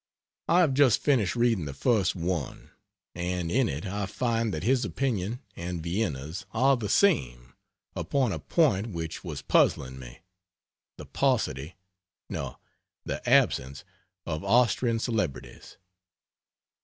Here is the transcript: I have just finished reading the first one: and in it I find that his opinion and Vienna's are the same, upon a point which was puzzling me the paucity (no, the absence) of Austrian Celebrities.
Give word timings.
I 0.47 0.61
have 0.61 0.73
just 0.73 1.03
finished 1.03 1.35
reading 1.35 1.65
the 1.65 1.75
first 1.75 2.15
one: 2.15 2.71
and 3.13 3.51
in 3.51 3.69
it 3.69 3.85
I 3.85 4.07
find 4.07 4.51
that 4.51 4.63
his 4.63 4.83
opinion 4.83 5.43
and 5.55 5.83
Vienna's 5.83 6.43
are 6.53 6.75
the 6.75 6.89
same, 6.89 7.53
upon 7.95 8.31
a 8.31 8.39
point 8.39 8.87
which 8.87 9.23
was 9.23 9.43
puzzling 9.43 9.99
me 9.99 10.21
the 10.97 11.05
paucity 11.05 11.75
(no, 12.31 12.57
the 13.05 13.21
absence) 13.29 13.83
of 14.25 14.43
Austrian 14.43 14.97
Celebrities. 14.97 15.77